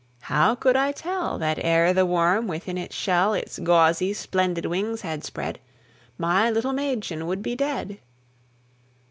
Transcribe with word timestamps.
How 0.21 0.55
could 0.55 0.75
I 0.75 0.91
tell 0.93 1.37
That 1.37 1.59
ere 1.61 1.93
the 1.93 2.07
worm 2.07 2.47
within 2.47 2.75
its 2.75 2.95
shell 2.95 3.35
Its 3.35 3.59
gauzy, 3.59 4.13
splendid 4.15 4.65
wings 4.65 5.01
had 5.01 5.23
spread, 5.23 5.59
My 6.17 6.49
little 6.49 6.73
Mädchen 6.73 7.27
would 7.27 7.43
be 7.43 7.55
dead? 7.55 7.99